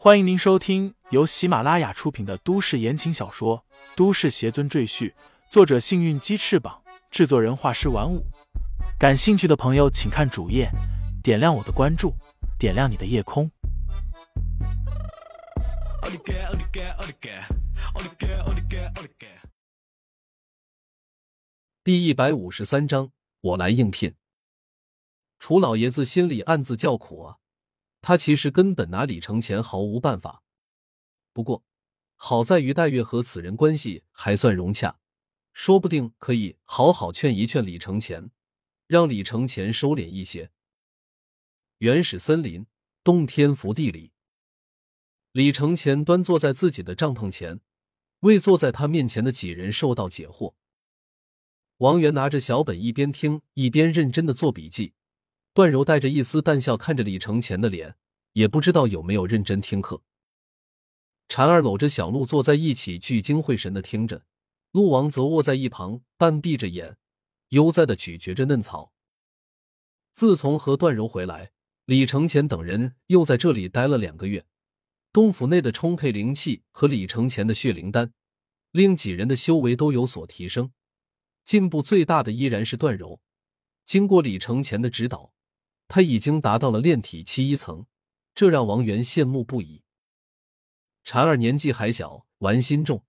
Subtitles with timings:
[0.00, 3.64] 欢迎您收听由喜马拉雅出品的都市言情小说
[3.96, 5.10] 《都市邪尊赘婿》，
[5.50, 8.24] 作者：幸运鸡翅膀，制作人：画师玩五。
[8.96, 10.70] 感兴趣的朋友，请看主页，
[11.20, 12.14] 点亮我的关注，
[12.60, 13.50] 点亮你的夜空。
[21.82, 23.10] 第一百五十三章，
[23.40, 24.14] 我来应聘。
[25.40, 27.38] 楚老爷子心里暗自叫苦啊。
[28.00, 30.42] 他其实根本拿李承前毫无办法，
[31.32, 31.64] 不过
[32.14, 34.98] 好在于黛月和此人关系还算融洽，
[35.52, 38.30] 说不定可以好好劝一劝李承前，
[38.86, 40.50] 让李承前收敛一些。
[41.78, 42.66] 原始森林
[43.04, 44.12] 洞天福地里，
[45.32, 47.60] 李承前端坐在自己的帐篷前，
[48.20, 50.54] 为坐在他面前的几人受到解惑。
[51.76, 54.94] 王源拿着小本，一边听一边认真的做笔记。
[55.52, 57.96] 段柔带着一丝淡笑看着李承前的脸，
[58.32, 60.02] 也不知道有没有认真听课。
[61.28, 64.24] 婵儿搂着小鹿坐在一起，聚精会神的听着。
[64.70, 66.96] 鹿王则卧在一旁，半闭着眼，
[67.48, 68.92] 悠哉的咀嚼着嫩草。
[70.12, 71.52] 自从和段柔回来，
[71.84, 74.46] 李承前等人又在这里待了两个月。
[75.12, 78.12] 洞府内的充沛灵气和李承前的血灵丹，
[78.70, 80.70] 令几人的修为都有所提升。
[81.44, 83.20] 进步最大的依然是段柔，
[83.84, 85.32] 经过李承前的指导。
[85.88, 87.86] 他已经达到了炼体期一层，
[88.34, 89.82] 这让王源羡慕不已。
[91.04, 93.02] 婵儿年纪还小，玩心重，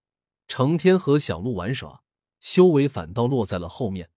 [0.47, 2.01] 成天和小鹿玩耍，
[2.39, 4.09] 修为反倒落在了后面。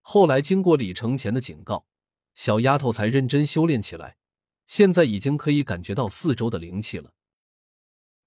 [0.00, 1.86] 后来经过李承前的警告，
[2.34, 4.16] 小丫头才认真修炼起来，
[4.66, 7.12] 现在已经可以感觉到四周的灵气了。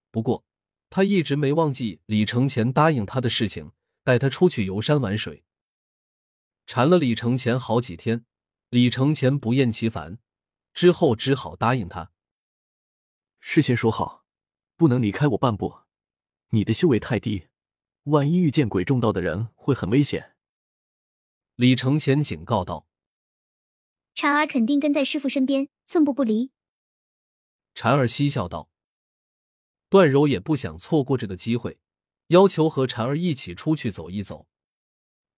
[0.09, 0.45] 不过，
[0.89, 5.43] 他一直没忘记李承前答应他的事情，带他出去游山玩水。
[6.65, 8.25] 缠了李承前好几天。
[8.71, 10.17] 李承前不厌其烦，
[10.73, 12.13] 之后只好答应他。
[13.41, 14.23] 事先说好，
[14.77, 15.79] 不能离开我半步。
[16.51, 17.49] 你的修为太低，
[18.03, 20.37] 万一遇见鬼中道的人，会很危险。
[21.55, 22.87] 李承前警告道
[24.15, 26.51] ：“婵儿肯定跟在师傅身边，寸步不离。”
[27.75, 28.69] 婵儿嬉笑道
[29.89, 31.81] ：“段柔也不想错过这个机会，
[32.27, 34.47] 要求和婵儿一起出去走一走。”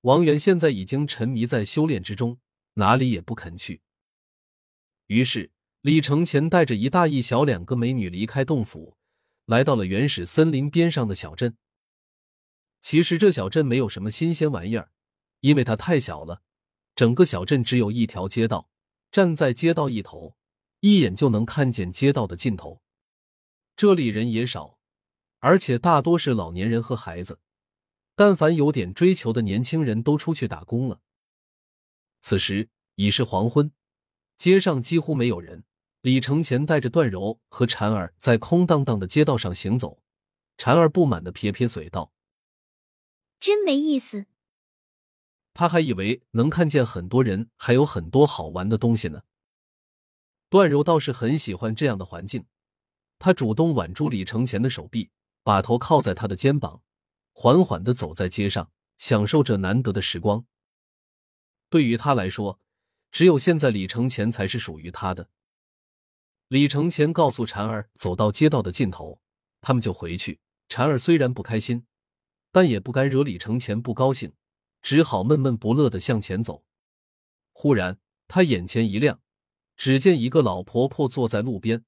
[0.02, 2.40] 王源现在已经沉迷在修炼之中。
[2.76, 3.82] 哪里也不肯去。
[5.08, 5.52] 于是，
[5.82, 8.98] 李承前带着一大一小两个美女离开洞府，
[9.46, 11.58] 来到了原始森林边上的小镇。
[12.82, 14.92] 其实这小镇没有什么新鲜玩意儿，
[15.42, 16.42] 因为它太小了。
[16.96, 18.70] 整个小镇只有一条街道，
[19.12, 20.36] 站在街道一头，
[20.82, 22.82] 一眼就能看见街道的尽头。
[23.76, 24.78] 这里人也少，
[25.40, 27.40] 而且大多是老年人和孩子。
[28.16, 31.02] 但凡有点追求的年轻人都出去打工了。
[32.24, 33.72] 此时已是黄昏，
[34.38, 35.66] 街上几乎没有人。
[36.02, 40.02] 李承前带着段柔和婵儿在空荡荡的街道上行走。
[40.58, 42.14] 婵儿不满的撇撇嘴道
[43.40, 44.26] ：“真没意思。”
[45.54, 49.24] 他还以为能看见很多人，还有很多好玩的东西呢。
[50.50, 52.46] 段柔倒是很喜欢这样的环境，
[53.20, 55.10] 他主动挽住李承前的手臂，
[55.44, 56.82] 把头靠在他的肩膀，
[57.34, 60.46] 缓缓的走在街上，享受着难得的时光。
[61.74, 62.60] 对于他来说，
[63.12, 65.28] 只有现在李承前才是属于他的。
[66.50, 69.20] 李承前告诉婵儿，走到街道的尽头，
[69.60, 70.40] 他们就回去。
[70.70, 71.88] 婵儿虽然不开心，
[72.52, 74.36] 但也不敢惹李承前不高兴，
[74.84, 76.64] 只好闷闷不乐的向前走。
[77.54, 79.20] 忽然，他眼前一亮，
[79.76, 81.84] 只见一个老婆婆坐在路边，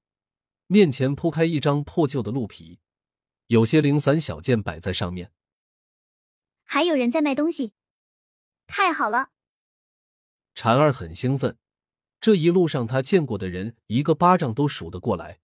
[0.66, 2.80] 面前铺开一张破旧的鹿皮，
[3.46, 5.30] 有些零散小件摆在上面。
[6.64, 7.72] 还有人在卖东西，
[8.66, 9.30] 太好了！
[10.56, 11.58] 婵儿很兴奋，
[12.18, 15.38] 这一路上他见过的人一个巴掌都数得过来，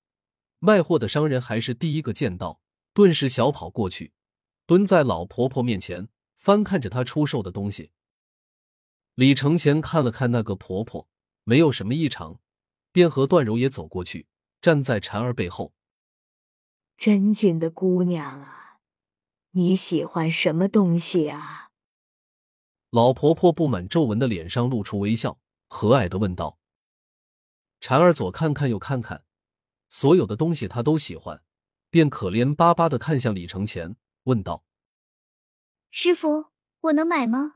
[0.59, 2.63] 卖货的商人还是第一个见到，
[2.95, 4.15] 顿时小跑过去，
[4.65, 7.91] 蹲在老婆婆面前，翻看着她出售的东西。
[9.15, 11.07] 李承前看了看那个婆婆，
[11.45, 12.41] 没有什么异常，
[12.91, 14.27] 便和段柔也走过去，
[14.63, 15.75] 站在婵儿背后。
[16.97, 18.79] 真俊的姑娘啊，
[19.51, 21.72] 你喜欢什么东西啊？
[22.93, 26.59] 老婆婆布满皱纹的脸上露出微笑，和蔼的问道
[27.81, 29.25] ：“婵儿左看看右看看，
[29.89, 31.43] 所有的东西她都喜欢，
[31.89, 34.67] 便可怜巴巴的看向李承前，问道
[35.91, 36.51] ：‘师傅，
[36.83, 37.55] 我能买吗？’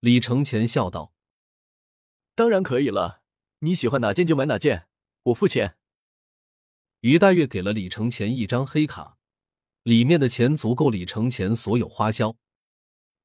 [0.00, 1.12] 李承前笑道
[2.34, 3.20] ：‘当然可以了，
[3.58, 4.88] 你喜欢哪件就买哪件，
[5.24, 5.76] 我付钱。’
[7.00, 9.18] 于大月给了李承前一张黑卡，
[9.82, 12.34] 里面的钱足够李承前所有花销。”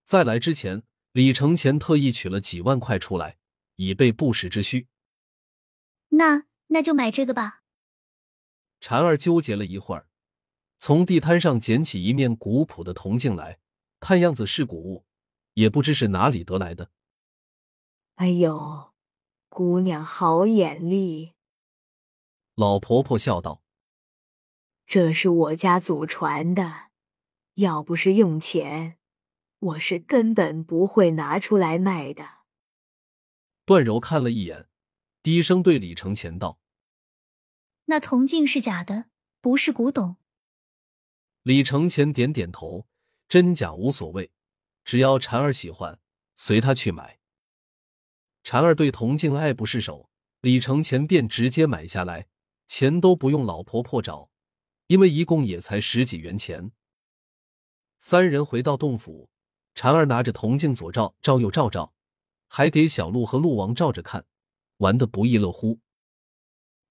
[0.03, 3.37] 在来之前，李承前特意取了几万块出来，
[3.75, 4.87] 以备不时之需。
[6.09, 7.63] 那那就买这个吧。
[8.81, 10.07] 婵儿纠结了一会儿，
[10.77, 13.59] 从地摊上捡起一面古朴的铜镜来，
[13.99, 15.05] 看样子是古物，
[15.53, 16.91] 也不知是哪里得来的。
[18.15, 18.91] 哎呦，
[19.49, 21.33] 姑娘好眼力！
[22.55, 23.63] 老婆婆笑道
[24.85, 26.89] ：“这是我家祖传的，
[27.55, 28.97] 要不是用钱，
[29.61, 32.41] 我是根本不会拿出来卖的。”
[33.65, 34.67] 段柔看了一眼，
[35.23, 36.59] 低声对李承前道
[37.85, 39.05] ：“那铜镜是假的，
[39.39, 40.17] 不是古董。”
[41.43, 42.87] 李承前点点头，
[43.27, 44.31] 真假无所谓，
[44.83, 45.99] 只要婵儿喜欢，
[46.35, 47.19] 随他去买。
[48.43, 50.09] 婵儿对铜镜爱不释手，
[50.41, 52.27] 李承前便直接买下来，
[52.65, 54.31] 钱都不用老婆婆找，
[54.87, 56.71] 因为一共也才十几元钱。
[57.99, 59.29] 三人回到洞府，
[59.75, 61.93] 婵儿拿着铜镜左照照右照照。
[62.53, 64.25] 还给小鹿和鹿王照着看，
[64.79, 65.79] 玩的不亦乐乎。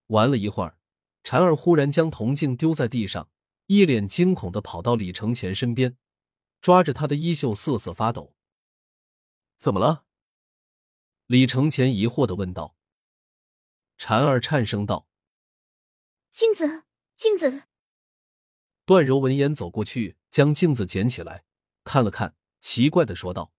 [0.06, 0.78] 玩了一会儿，
[1.22, 3.28] 婵儿忽然将铜镜丢在地上，
[3.66, 5.98] 一脸惊恐的跑到李承前身边，
[6.62, 8.34] 抓着他的衣袖瑟瑟发抖。
[9.58, 10.06] 怎么了？
[11.26, 12.74] 李承前疑惑的问道。
[13.98, 15.06] 婵儿颤声道
[16.32, 16.84] ：“镜子，
[17.14, 17.64] 镜子。”
[18.86, 21.44] 段柔闻言走过去，将镜子捡起来
[21.84, 23.52] 看了看，奇怪的说道。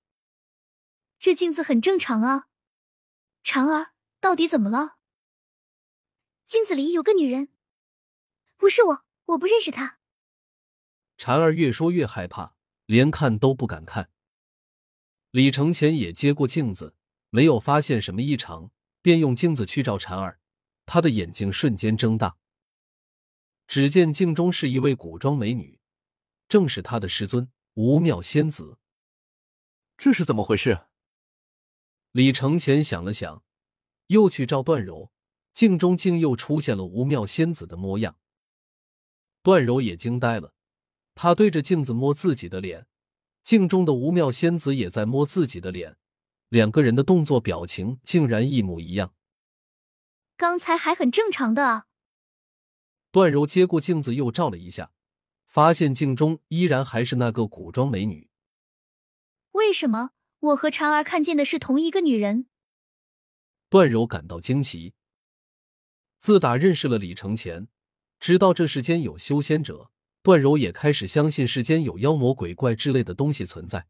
[1.19, 2.47] 这镜子很正常啊，
[3.43, 4.97] 婵儿到底怎么了？
[6.47, 7.49] 镜子里有个女人，
[8.57, 9.99] 不是我，我不认识她。
[11.17, 12.55] 婵儿越说越害怕，
[12.85, 14.09] 连看都不敢看。
[15.29, 16.95] 李承前也接过镜子，
[17.29, 18.71] 没有发现什么异常，
[19.01, 20.41] 便用镜子去照婵儿，
[20.85, 22.37] 他的眼睛瞬间睁大。
[23.67, 25.79] 只见镜中是一位古装美女，
[26.49, 28.79] 正是他的师尊吴妙仙子。
[30.03, 30.79] 这是怎么回事？
[32.11, 33.43] 李承前想了想，
[34.07, 35.11] 又去照段柔，
[35.53, 38.17] 镜中竟又出现了无妙仙子的模样。
[39.43, 40.55] 段柔也惊呆了，
[41.13, 42.87] 他对着镜子摸自己的脸，
[43.43, 45.95] 镜中的无妙仙子也在摸自己的脸，
[46.49, 49.13] 两个人的动作表情竟然一模一样。
[50.35, 51.85] 刚才还很正常的啊。
[53.11, 54.93] 段柔接过镜子又照了一下，
[55.45, 58.30] 发现镜中依然还是那个古装美女。
[59.51, 60.11] 为什么？
[60.39, 62.47] 我和婵儿看见的是同一个女人。
[63.69, 64.93] 段柔感到惊奇。
[66.17, 67.67] 自打认识了李承前，
[68.19, 73.87] 知道这世间有修仙者，段柔也开始相信世间有妖魔鬼怪之类的东西存在。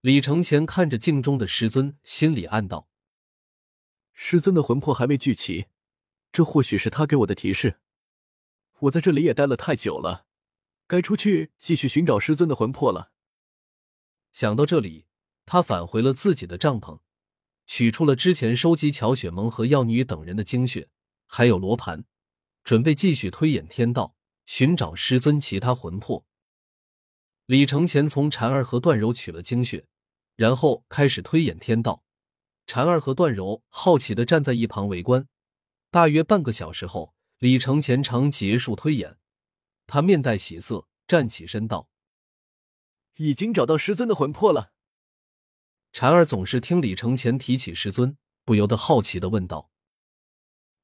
[0.00, 2.88] 李承前看着镜中的师尊，心里暗道：
[4.12, 5.68] 师尊的魂魄还没聚齐，
[6.30, 7.80] 这或许是他给我的提示。
[8.80, 10.26] 我在这里也待了太久了，
[10.86, 13.12] 该出去继续寻找师尊的魂魄了。
[14.34, 15.06] 想到这里。
[15.46, 17.00] 他返回了自己的帐篷，
[17.66, 20.88] 取出了之前收集乔雪萌和药女等人的精血，
[21.26, 22.06] 还有罗盘，
[22.64, 24.16] 准备继续推演天道，
[24.46, 26.24] 寻找师尊其他魂魄。
[27.44, 29.86] 李承前从婵儿和段柔取了精血，
[30.34, 32.02] 然后开始推演天道。
[32.66, 35.28] 婵儿和段柔好奇的站在一旁围观。
[35.90, 39.18] 大约半个小时后，李承前常结束推演，
[39.86, 41.90] 他面带喜色，站起身道
[43.16, 44.72] ：“已经找到师尊的魂魄了。”
[45.92, 49.70] 婵儿总是听李承前提起师尊，不由得好奇的问道：“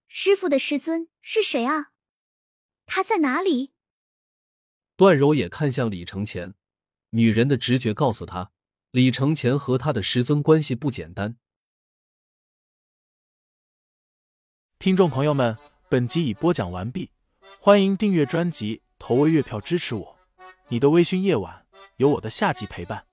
[0.07, 1.93] 师傅的师尊是谁啊？
[2.87, 3.73] 他在哪里？”
[4.97, 6.55] 段柔也看向李承前，
[7.11, 8.53] 女人的直觉告诉她，
[8.91, 11.39] 李承前和他的师尊关系不简单。
[14.79, 15.57] 听众朋友们，
[15.89, 17.11] 本集已播讲完毕，
[17.59, 20.19] 欢迎订阅专辑，投喂月票支持我。
[20.69, 21.60] 你的微醺夜晚，
[21.97, 23.10] 有我的下集陪伴。